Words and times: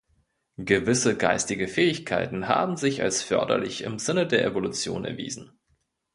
Gewisse 0.57 1.15
geistige 1.15 1.67
Fähigkeiten 1.67 2.47
haben 2.47 2.75
sich 2.75 3.03
als 3.03 3.21
förderlich 3.21 3.83
im 3.83 3.99
Sinne 3.99 4.25
der 4.25 4.43
Evolution 4.43 5.05
erwiesen. 5.05 5.51